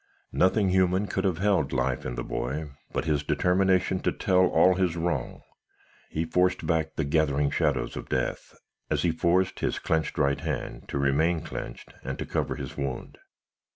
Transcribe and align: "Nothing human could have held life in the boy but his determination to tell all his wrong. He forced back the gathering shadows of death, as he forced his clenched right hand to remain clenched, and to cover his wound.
"Nothing 0.31 0.69
human 0.69 1.05
could 1.05 1.25
have 1.25 1.37
held 1.37 1.71
life 1.71 2.07
in 2.07 2.15
the 2.15 2.23
boy 2.23 2.71
but 2.91 3.05
his 3.05 3.21
determination 3.21 3.99
to 3.99 4.11
tell 4.11 4.47
all 4.47 4.73
his 4.73 4.97
wrong. 4.97 5.43
He 6.09 6.25
forced 6.25 6.65
back 6.65 6.95
the 6.95 7.03
gathering 7.03 7.51
shadows 7.51 7.95
of 7.95 8.09
death, 8.09 8.55
as 8.89 9.03
he 9.03 9.11
forced 9.11 9.59
his 9.59 9.77
clenched 9.77 10.17
right 10.17 10.41
hand 10.41 10.85
to 10.89 10.97
remain 10.97 11.41
clenched, 11.41 11.93
and 12.03 12.17
to 12.17 12.25
cover 12.25 12.55
his 12.55 12.75
wound. 12.75 13.19